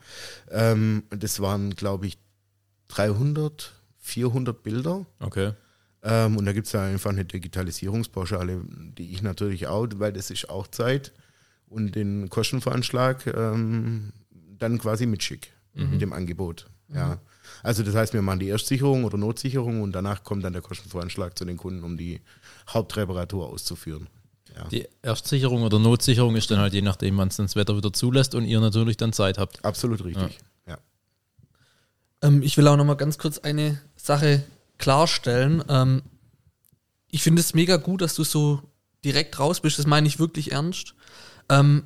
[0.49, 2.17] ähm, das waren, glaube ich,
[2.87, 5.05] 300, 400 Bilder.
[5.19, 5.53] Okay.
[6.01, 8.61] Ähm, und da gibt es ja einfach eine Digitalisierungspauschale,
[8.97, 11.13] die ich natürlich auch, weil das ist auch Zeit
[11.67, 14.13] und den Kostenveranschlag ähm,
[14.57, 16.69] dann quasi mitschick mit dem Angebot.
[16.93, 17.19] Ja.
[17.63, 21.37] Also das heißt, wir machen die Erstsicherung oder Notsicherung und danach kommt dann der Kostenvoranschlag
[21.37, 22.21] zu den Kunden, um die
[22.69, 24.07] Hauptreparatur auszuführen.
[24.55, 24.67] Ja.
[24.69, 28.35] Die Erstsicherung oder Notsicherung ist dann halt je nachdem, wann es das Wetter wieder zulässt
[28.35, 29.63] und ihr natürlich dann Zeit habt.
[29.63, 30.39] Absolut richtig.
[30.67, 30.77] Ja.
[32.21, 34.43] Ähm, ich will auch noch mal ganz kurz eine Sache
[34.77, 35.63] klarstellen.
[35.69, 36.01] Ähm,
[37.09, 38.61] ich finde es mega gut, dass du so
[39.03, 39.79] direkt raus bist.
[39.79, 40.95] Das meine ich wirklich ernst.
[41.49, 41.83] Ähm,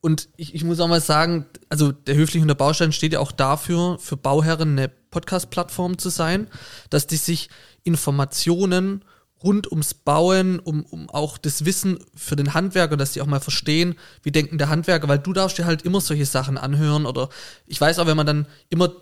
[0.00, 3.20] und ich, ich muss auch mal sagen, also der Höflich und der Baustein steht ja
[3.20, 6.48] auch dafür, für Bauherren eine Podcast-Plattform zu sein,
[6.90, 7.50] dass die sich
[7.84, 9.04] Informationen
[9.44, 13.40] rund ums Bauen, um, um auch das Wissen für den Handwerker, dass die auch mal
[13.40, 17.28] verstehen, wie denken der Handwerker, weil du darfst dir halt immer solche Sachen anhören oder
[17.66, 18.92] ich weiß auch, wenn man dann immer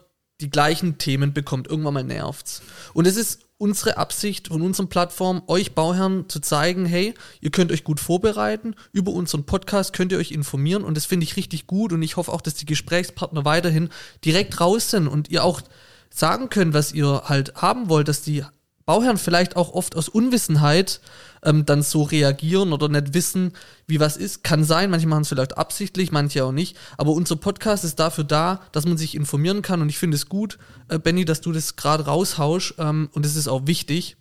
[0.41, 2.63] die gleichen Themen bekommt, irgendwann mal nervt's.
[2.95, 7.71] Und es ist unsere Absicht von unseren Plattformen, euch Bauherren zu zeigen, hey, ihr könnt
[7.71, 11.67] euch gut vorbereiten, über unseren Podcast könnt ihr euch informieren und das finde ich richtig
[11.67, 13.91] gut und ich hoffe auch, dass die Gesprächspartner weiterhin
[14.25, 15.61] direkt raus sind und ihr auch
[16.09, 18.45] sagen könnt, was ihr halt haben wollt, dass die
[18.91, 21.01] Bauherren vielleicht auch oft aus Unwissenheit
[21.45, 23.53] ähm, dann so reagieren oder nicht wissen,
[23.87, 24.43] wie was ist.
[24.43, 26.77] Kann sein, manche machen es vielleicht absichtlich, manche auch nicht.
[26.97, 29.81] Aber unser Podcast ist dafür da, dass man sich informieren kann.
[29.81, 32.75] Und ich finde es gut, äh, Benny, dass du das gerade raushaust.
[32.79, 34.17] Ähm, und es ist auch wichtig,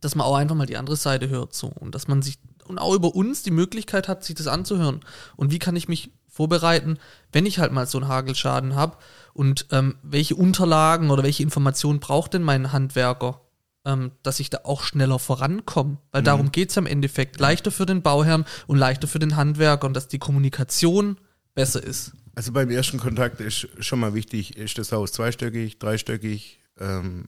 [0.00, 1.52] dass man auch einfach mal die andere Seite hört.
[1.52, 1.66] So.
[1.66, 5.00] Und dass man sich und auch über uns die Möglichkeit hat, sich das anzuhören.
[5.36, 6.98] Und wie kann ich mich vorbereiten,
[7.32, 8.96] wenn ich halt mal so einen Hagelschaden habe?
[9.34, 13.42] Und ähm, welche Unterlagen oder welche Informationen braucht denn mein Handwerker?
[13.84, 15.98] Ähm, dass ich da auch schneller vorankomme.
[16.12, 17.40] Weil darum geht es am Endeffekt.
[17.40, 21.16] Leichter für den Bauherrn und leichter für den Handwerker und dass die Kommunikation
[21.54, 22.12] besser ist.
[22.34, 27.26] Also beim ersten Kontakt ist schon mal wichtig, ist das Haus zweistöckig, dreistöckig, ähm,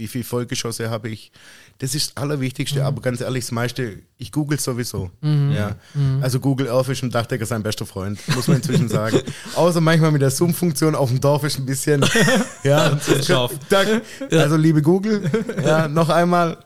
[0.00, 1.30] wie viel Vollgeschosse habe ich.
[1.78, 5.10] Das ist das Allerwichtigste, aber ganz ehrlich, das meiste, ich google sowieso.
[5.22, 5.76] Ja.
[6.20, 9.20] Also Google Earth ist ein Dachdecker sein bester Freund, muss man inzwischen sagen.
[9.54, 12.04] Außer manchmal mit der Zoom-Funktion auf dem Dorf ist ein bisschen,
[12.64, 13.52] ja, scharf.
[14.30, 15.30] also liebe Google,
[15.62, 16.56] ja, noch einmal,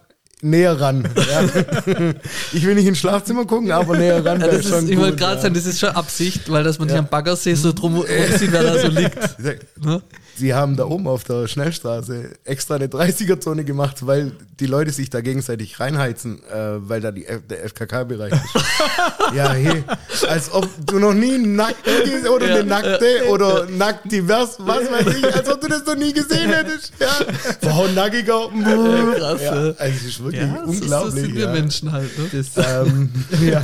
[0.45, 1.09] näher ran.
[1.17, 2.13] Ja.
[2.53, 4.41] Ich will nicht ins Schlafzimmer gucken, aber näher ran.
[4.41, 5.43] Ja, das ist, schon ich wollte gerade ja.
[5.43, 8.63] sagen, das ist schon Absicht, weil dass man nicht am Baggersee so drum rumsieht, wer
[8.63, 9.19] da so liegt.
[9.85, 10.01] Ne?
[10.37, 15.09] Sie haben da oben auf der Schnellstraße extra eine 30er-Zone gemacht, weil die Leute sich
[15.11, 18.43] da gegenseitig reinheizen, äh, weil da die, F- der FKK-Bereich ist.
[19.37, 19.85] ja, hey,
[20.27, 25.15] als ob du noch nie gesehen oder Ja, eine Nackte oder nackt divers, was weiß
[25.19, 26.93] ich, als ob du das noch nie gesehen hättest.
[26.99, 27.69] Ja.
[27.71, 28.49] Frau Nackiger.
[28.67, 29.75] Ja, krass, Ja, ja.
[29.77, 31.15] also es ist wirklich Ja, unglaublich.
[31.15, 31.53] So sind wir ja.
[31.53, 32.11] Menschen halt.
[32.19, 32.45] Ne?
[32.57, 33.11] Ähm,
[33.49, 33.63] ja.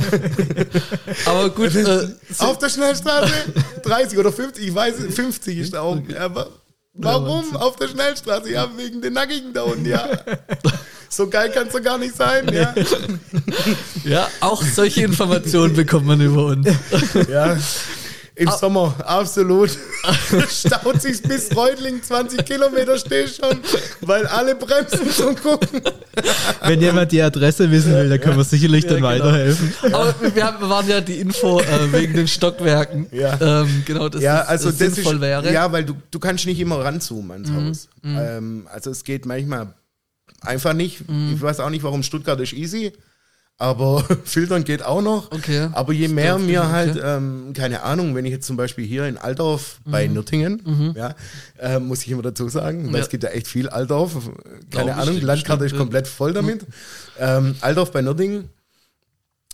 [1.25, 2.07] Aber gut, äh,
[2.39, 3.33] Auf der Schnellstraße
[3.83, 6.15] 30 oder 50, ich weiß, 50 ist da oben.
[6.15, 6.49] Aber
[6.93, 8.51] warum auf der Schnellstraße?
[8.51, 10.07] Ja, wegen den Nackigen da unten, ja.
[11.13, 12.73] So geil kann es doch gar nicht sein, ja.
[14.05, 16.69] ja, auch solche Informationen bekommt man über uns.
[17.29, 17.57] ja.
[18.35, 19.69] Im Sommer, absolut.
[20.49, 23.59] Staut sich bis Reutling 20 Kilometer stehe schon,
[24.01, 25.81] weil alle bremsen zum Gucken.
[26.63, 29.07] Wenn jemand die Adresse wissen will, dann können wir sicherlich dann genau.
[29.09, 29.73] weiterhelfen.
[29.91, 33.07] Aber wir haben- waren ja die Info äh, wegen den Stockwerken.
[33.11, 33.37] Ja.
[33.63, 35.41] Ähm, genau, das ja, ist, also das das sinnvoll ist, wäre.
[35.47, 37.89] Mhm, Ja, weil du, du kannst nicht immer ranzoomen ans Haus.
[38.03, 39.73] Ähm, also es geht manchmal
[40.41, 41.07] einfach nicht.
[41.09, 41.33] Mhm.
[41.35, 42.93] Ich weiß auch nicht, warum Stuttgart ist easy.
[43.61, 45.31] Aber filtern geht auch noch.
[45.31, 45.69] Okay.
[45.73, 46.71] Aber je mehr mir okay.
[46.71, 50.13] halt, ähm, keine Ahnung, wenn ich jetzt zum Beispiel hier in Altdorf bei Mhm.
[50.15, 51.13] Nürtingen, ja,
[51.59, 53.01] äh, muss ich immer dazu sagen, weil Ja.
[53.01, 54.13] es gibt ja echt viel Altdorf.
[54.13, 54.31] Keine
[54.71, 56.65] Glaub ich, Ahnung, die Landkarte ist komplett voll damit.
[57.19, 58.49] Ähm, Altdorf bei Nürtingen,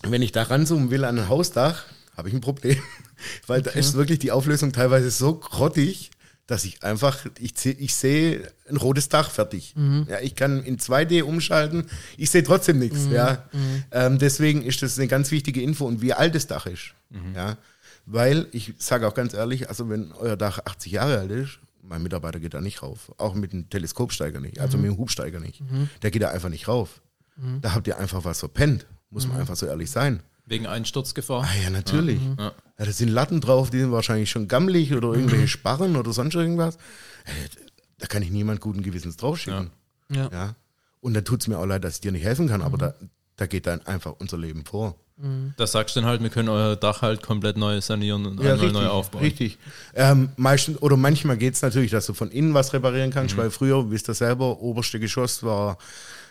[0.04, 1.84] wenn ich da ranzoomen will an ein Hausdach,
[2.16, 2.78] habe ich ein Problem.
[3.48, 6.12] Weil da ist wirklich die Auflösung teilweise so grottig,
[6.48, 9.76] dass ich einfach, ich, ich sehe ein rotes Dach fertig.
[10.10, 13.08] Ja, ich kann in 2D umschalten, ich sehe trotzdem nichts.
[13.12, 13.44] Ja.
[13.92, 16.94] Ähm, deswegen ist das eine ganz wichtige Info und wie alt das Dach ist.
[17.36, 17.58] Ja.
[18.06, 22.02] Weil ich sage auch ganz ehrlich, also wenn euer Dach 80 Jahre alt ist, mein
[22.02, 23.12] Mitarbeiter geht da nicht rauf.
[23.18, 25.62] Auch mit dem Teleskopsteiger nicht, also mit dem Hubsteiger nicht.
[26.02, 27.02] Der geht da einfach nicht rauf.
[27.62, 28.86] Da habt ihr einfach was verpennt.
[29.10, 30.22] Muss man einfach so ehrlich sein.
[30.48, 31.44] Wegen Einsturzgefahr.
[31.44, 32.20] Ah ja, natürlich.
[32.40, 32.54] Ja.
[32.80, 36.36] Ja, da sind Latten drauf, die sind wahrscheinlich schon gammelig oder irgendwelche Sparren oder sonst
[36.36, 36.76] irgendwas.
[37.26, 37.30] Äh,
[38.00, 39.72] Da kann ich niemand guten Gewissens draufschicken.
[40.10, 40.30] Ja.
[40.32, 40.56] Ja.
[41.02, 42.94] Und dann tut es mir auch leid, dass ich dir nicht helfen kann, aber da,
[43.36, 44.96] da geht dann einfach unser Leben vor.
[45.58, 48.72] Da sagst du dann halt, wir können euer Dach halt komplett neu sanieren und einmal
[48.72, 49.24] neu aufbauen.
[49.24, 49.58] Richtig.
[49.96, 53.50] Ähm, meistens, oder manchmal geht es natürlich, dass du von innen was reparieren kannst, weil
[53.50, 55.80] früher, wisst ihr selber, oberste Geschoss war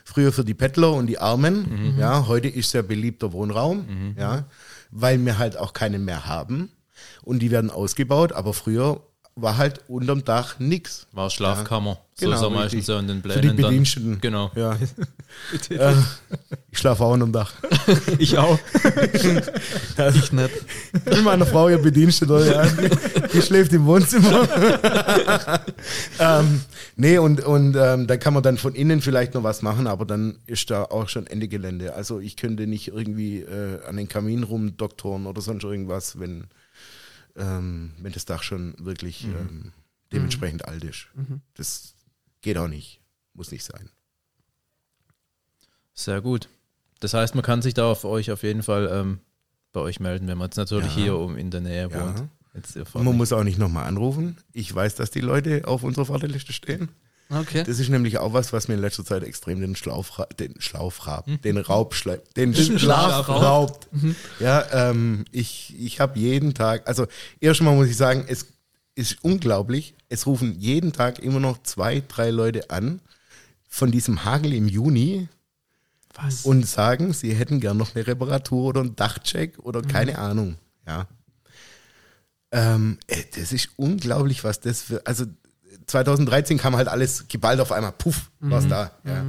[0.07, 1.97] früher für die Bettler und die Armen.
[1.99, 4.45] Ja, heute ist sehr beliebter Wohnraum, ja,
[4.91, 6.71] weil wir halt auch keinen mehr haben.
[7.23, 9.03] Und die werden ausgebaut, aber früher
[9.35, 11.07] war halt unterm Dach nix.
[11.13, 11.99] War Schlafkammer.
[12.19, 12.63] Genau, so ist er richtig.
[12.63, 13.57] meistens ja in den Für Plänen.
[13.57, 14.21] die dann.
[14.21, 14.51] Genau.
[14.55, 14.79] Ja.
[16.77, 17.55] ich schlafe auch unterm Dach.
[18.19, 18.59] Ich auch.
[20.15, 20.51] Ich nicht.
[21.07, 21.79] Wie meine Frau ja.
[21.79, 24.47] Die schläft im Wohnzimmer.
[26.19, 26.61] ähm,
[26.97, 30.05] nee, und, und ähm, da kann man dann von innen vielleicht noch was machen, aber
[30.05, 31.95] dann ist da auch schon Ende Gelände.
[31.95, 36.49] Also ich könnte nicht irgendwie äh, an den Kamin rumdoktoren oder sonst irgendwas, wenn,
[37.37, 39.73] ähm, wenn das Dach schon wirklich ähm,
[40.13, 41.07] dementsprechend alt ist.
[41.55, 41.95] Das
[42.43, 43.01] geht auch nicht.
[43.33, 43.89] Muss nicht sein.
[45.95, 46.51] Sehr gut.
[47.01, 49.21] Das heißt, man kann sich da auf euch auf jeden Fall ähm,
[49.73, 51.03] bei euch melden, wenn man jetzt natürlich Ja.
[51.03, 52.01] hier um in der Nähe Ja.
[52.01, 52.29] wohnt.
[52.95, 54.39] Man muss auch nicht nochmal anrufen.
[54.55, 56.89] Ich weiß, dass die Leute auf unserer Warteliste stehen.
[57.29, 57.65] Okay.
[57.67, 61.27] Das ist nämlich auch was, was mir in letzter Zeit extrem den Schlauf, den Schlaufrab,
[61.43, 63.89] den Raub, schle- den Den Schlaf raubt.
[64.41, 67.07] Ja, ähm, ich, ich habe jeden Tag, also
[67.41, 68.47] erstmal muss ich sagen, es
[68.95, 69.95] ist unglaublich.
[70.09, 73.01] Es rufen jeden Tag immer noch zwei, drei Leute an
[73.69, 75.29] von diesem Hagel im Juni
[76.23, 76.45] Was?
[76.45, 80.57] und sagen, sie hätten gern noch eine Reparatur oder einen Dachcheck oder keine Ahnung.
[80.87, 81.07] Ja.
[82.53, 85.07] Ähm, äh, das ist unglaublich, was das für.
[85.07, 85.27] Also
[85.87, 88.93] 2013 kam halt alles geballt auf einmal, puff, war's da.
[89.05, 89.25] Ja.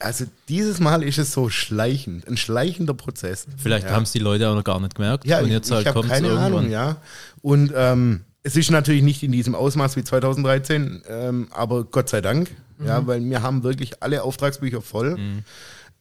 [0.00, 3.46] Also dieses Mal ist es so schleichend, ein schleichender Prozess.
[3.56, 3.92] Vielleicht ja.
[3.92, 5.24] haben es die Leute auch noch gar nicht gemerkt.
[5.24, 6.52] Ja, und ich, jetzt ich halt habe kommt es keine irgendwann.
[6.52, 6.96] Ahnung, ja.
[7.42, 12.20] Und ähm, es ist natürlich nicht in diesem Ausmaß wie 2013, ähm, aber Gott sei
[12.20, 12.50] Dank,
[12.84, 15.18] ja, weil wir haben wirklich alle Auftragsbücher voll.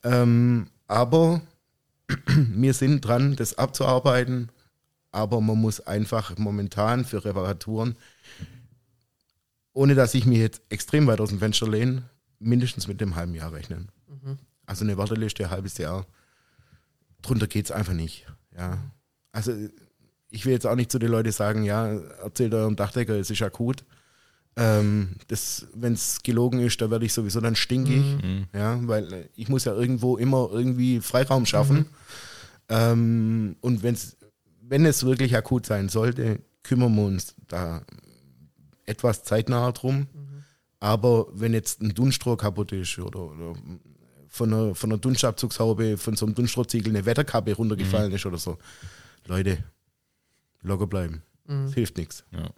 [0.03, 1.41] Ähm, aber
[2.27, 4.49] wir sind dran, das abzuarbeiten.
[5.11, 7.95] Aber man muss einfach momentan für Reparaturen,
[9.73, 13.35] ohne dass ich mich jetzt extrem weit aus dem Fenster lehne, mindestens mit dem halben
[13.35, 13.89] Jahr rechnen.
[14.65, 16.07] Also eine Warteliste, ein halbes Jahr.
[17.21, 18.25] Drunter geht es einfach nicht.
[18.57, 18.79] Ja.
[19.31, 19.53] Also
[20.29, 23.41] ich will jetzt auch nicht zu den Leuten sagen, ja, erzählt eurem Dachdecker, es ist
[23.41, 23.85] akut.
[24.55, 25.15] Ähm,
[25.73, 28.03] Wenn es gelogen ist, da werde ich sowieso dann stinkig.
[28.53, 31.87] Ja, weil äh, ich muss ja irgendwo immer irgendwie Freiraum schaffen.
[32.69, 34.15] Ähm, und wenn's,
[34.61, 37.81] wenn es wirklich akut sein sollte, kümmern wir uns da
[38.85, 40.07] etwas zeitnah drum.
[40.79, 43.53] Aber wenn jetzt ein Dunstrohr kaputt ist oder, oder
[44.27, 48.57] von einer, von einer Dunstabzugshaube, von so einem Dunstrotziegel eine Wetterkappe runtergefallen ist oder so.
[49.27, 49.63] Leute,
[50.61, 51.21] locker bleiben.
[51.65, 52.23] Das hilft nichts.
[52.31, 52.49] Ja.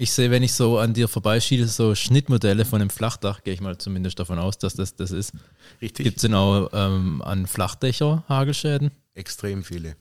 [0.00, 3.60] Ich sehe, wenn ich so an dir vorbeischiele, so Schnittmodelle von einem Flachdach, gehe ich
[3.60, 5.34] mal zumindest davon aus, dass das das ist.
[5.82, 6.04] Richtig?
[6.04, 8.92] Gibt es denn auch ähm, an Flachdächer Hagelschäden?
[9.12, 9.96] Extrem viele.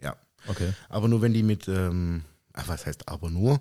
[0.00, 0.14] Ja.
[0.46, 0.72] Okay.
[0.88, 3.58] Aber nur wenn die mit, ähm, ach, was heißt aber nur?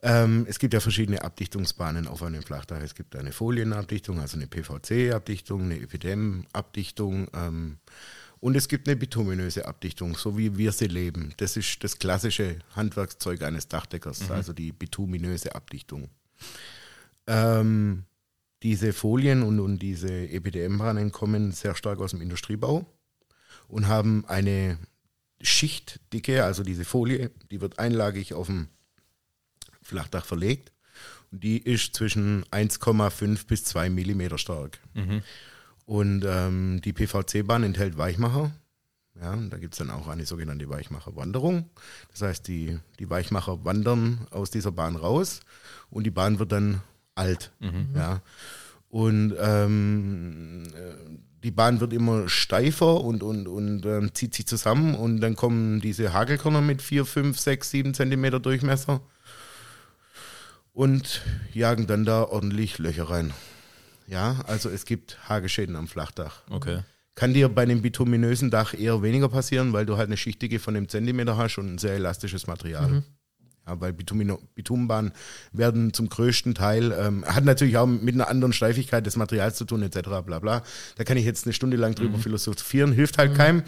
[0.00, 2.80] Ähm, es gibt ja verschiedene Abdichtungsbahnen auf einem Flachdach.
[2.80, 7.76] Es gibt eine Folienabdichtung, also eine PVC-Abdichtung, eine Epidem-Abdichtung ähm,
[8.42, 11.32] und es gibt eine bituminöse Abdichtung, so wie wir sie leben.
[11.36, 16.08] Das ist das klassische Handwerkszeug eines Dachdeckers, also die bituminöse Abdichtung.
[17.28, 18.02] Ähm,
[18.64, 22.84] diese Folien und, und diese EPDM-Bahnen kommen sehr stark aus dem Industriebau
[23.68, 24.76] und haben eine
[25.40, 28.66] Schichtdicke, also diese Folie, die wird einlagig auf dem
[29.82, 30.72] Flachdach verlegt.
[31.30, 34.80] Und die ist zwischen 1,5 bis 2 Millimeter stark.
[35.84, 38.52] Und ähm, die PVC-Bahn enthält Weichmacher.
[39.20, 41.68] Ja, da gibt es dann auch eine sogenannte Weichmacherwanderung.
[42.10, 45.40] Das heißt, die, die Weichmacher wandern aus dieser Bahn raus
[45.90, 46.80] und die Bahn wird dann
[47.14, 47.52] alt.
[47.94, 48.22] Ja.
[48.88, 54.94] Und ähm, äh, die Bahn wird immer steifer und, und, und ähm, zieht sich zusammen
[54.94, 59.00] und dann kommen diese Hagelkörner mit 4, 5, 6, 7 Zentimeter Durchmesser
[60.72, 63.32] und jagen dann da ordentlich Löcher rein.
[64.06, 66.42] Ja, also es gibt Hagelschäden am Flachdach.
[66.50, 66.80] Okay.
[67.14, 70.76] Kann dir bei einem bituminösen Dach eher weniger passieren, weil du halt eine Schichtdicke von
[70.76, 73.02] einem Zentimeter hast und ein sehr elastisches Material.
[73.66, 75.12] Ja, weil Bitumino, Bitumenbahnen
[75.52, 79.64] werden zum größten Teil, ähm, hat natürlich auch mit einer anderen Steifigkeit des Materials zu
[79.64, 80.00] tun, etc.
[80.24, 80.64] bla bla.
[80.96, 83.62] Da kann ich jetzt eine Stunde lang drüber philosophieren, hilft halt keinem.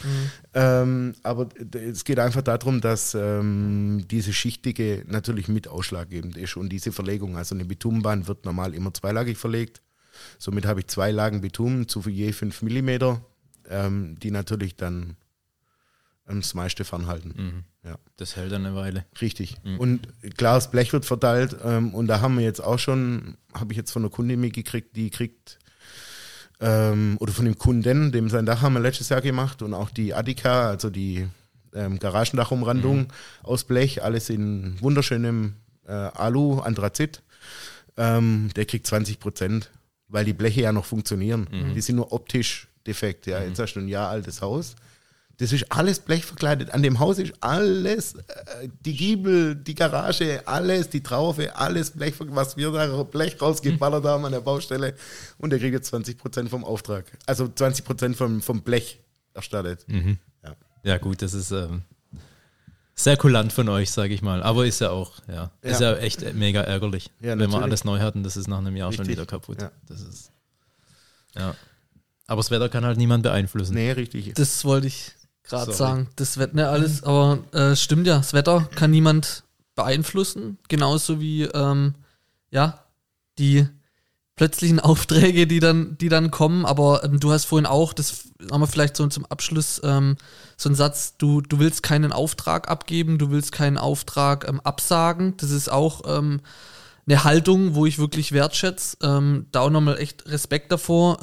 [0.53, 6.71] Ähm, aber es geht einfach darum, dass ähm, diese Schichtdicke natürlich mit ausschlaggebend ist und
[6.71, 9.81] diese Verlegung, also eine Bitumenbahn wird normal immer zweilagig verlegt.
[10.39, 13.21] Somit habe ich zwei Lagen Bitumen zu je 5 Millimeter,
[13.69, 15.17] ähm, die natürlich dann
[16.27, 17.65] das meiste fernhalten.
[17.85, 17.97] Ja.
[18.17, 19.05] Das hält dann eine Weile.
[19.21, 19.57] Richtig.
[19.79, 21.57] Und klar, das Blech wird verteilt.
[21.63, 24.97] Ähm, und da haben wir jetzt auch schon, habe ich jetzt von einer Kundin mitgekriegt,
[24.97, 25.59] die kriegt,
[26.61, 29.91] ähm, oder von dem Kunden, dem sein Dach haben wir letztes Jahr gemacht und auch
[29.91, 31.29] die Adika, also die
[31.75, 35.57] ähm, Garagendachumrandung aus Blech, alles in wunderschönem
[35.87, 37.23] äh, Alu, Anthrazit.
[37.97, 39.71] Ähm, der kriegt 20 Prozent,
[40.15, 41.49] weil die Bleche ja noch funktionieren.
[41.75, 43.27] Die sind nur optisch defekt.
[43.27, 44.77] Ja, jetzt hast du ein Jahr altes Haus.
[45.39, 46.71] Das ist alles blechverkleidet.
[46.71, 52.15] An dem Haus ist alles, äh, die Giebel, die Garage, alles, die Traufe, alles Blech,
[52.21, 54.95] was wir da Blech rausgeballert haben an der Baustelle.
[55.39, 57.07] Und der kriegt jetzt 20 Prozent vom Auftrag.
[57.27, 59.01] Also 20 Prozent vom, vom Blech
[59.35, 59.85] erstattet.
[60.45, 60.55] Ja.
[60.85, 61.83] Ja, gut, das ist ähm,
[62.95, 64.43] sehr kulant von euch, sage ich mal.
[64.43, 65.93] Aber ist ja auch, ja, ist Ja.
[65.93, 67.63] ja echt mega ärgerlich, Ja, wenn wir natürlich.
[67.65, 68.23] alles neu hatten.
[68.23, 69.17] Das ist nach einem Jahr schon Richtig.
[69.17, 69.61] wieder kaputt.
[69.63, 69.71] Ja.
[69.89, 70.31] Das ist,
[71.37, 71.55] ja.
[72.27, 73.75] Aber das Wetter kann halt niemand beeinflussen.
[73.75, 74.33] Nee, richtig.
[74.35, 76.09] Das wollte ich gerade sagen.
[76.17, 79.43] Das wird nicht alles, aber äh, stimmt ja, das Wetter kann niemand
[79.75, 80.59] beeinflussen.
[80.69, 81.95] Genauso wie ähm,
[82.51, 82.85] ja,
[83.39, 83.67] die
[84.37, 86.67] plötzlichen Aufträge, die dann, die dann kommen.
[86.67, 90.17] Aber ähm, du hast vorhin auch, das haben wir vielleicht so zum Abschluss, ähm,
[90.57, 95.37] so einen Satz, du, du willst keinen Auftrag abgeben, du willst keinen Auftrag ähm, absagen.
[95.37, 96.41] Das ist auch ähm,
[97.07, 98.97] eine Haltung, wo ich wirklich wertschätze.
[99.03, 101.23] Ähm, da auch nochmal echt Respekt davor.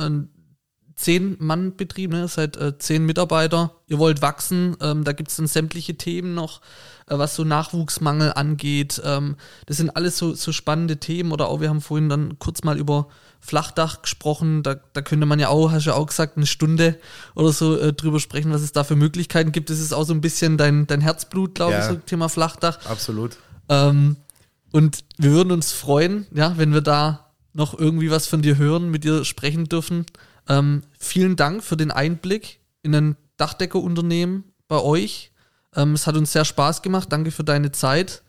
[1.01, 2.27] Zehn Mann Betrieb, ne?
[2.27, 6.61] seid äh, zehn Mitarbeiter, ihr wollt wachsen, ähm, da gibt es dann sämtliche Themen noch,
[7.07, 9.01] äh, was so Nachwuchsmangel angeht.
[9.03, 9.35] Ähm,
[9.65, 12.77] das sind alles so, so spannende Themen oder auch, wir haben vorhin dann kurz mal
[12.77, 13.07] über
[13.39, 16.99] Flachdach gesprochen, da, da könnte man ja auch, hast du ja auch gesagt, eine Stunde
[17.33, 19.71] oder so äh, drüber sprechen, was es da für Möglichkeiten gibt.
[19.71, 21.79] Das ist auch so ein bisschen dein, dein Herzblut, glaube Ja.
[21.79, 22.77] ich, so Thema Flachdach.
[22.85, 23.37] Absolut.
[23.69, 24.17] Ähm,
[24.71, 28.91] und wir würden uns freuen, ja, wenn wir da noch irgendwie was von dir hören,
[28.91, 30.05] mit dir sprechen dürfen.
[30.47, 35.31] Ähm, vielen Dank für den Einblick in ein Dachdeckerunternehmen bei euch.
[35.75, 37.11] Ähm, es hat uns sehr Spaß gemacht.
[37.11, 38.23] Danke für deine Zeit.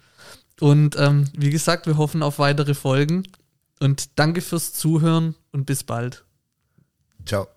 [0.60, 3.24] Und ähm, wie gesagt, wir hoffen auf weitere Folgen.
[3.80, 6.24] Und danke fürs Zuhören und bis bald.
[7.24, 7.48] Ciao.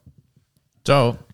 [0.84, 1.25] Ciao.